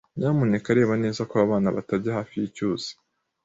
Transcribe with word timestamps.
Nyamuneka 0.17 0.67
reba 0.77 0.93
neza 1.03 1.21
ko 1.29 1.35
abana 1.45 1.67
batajya 1.75 2.17
hafi 2.17 2.35
yicyuzi. 2.41 2.91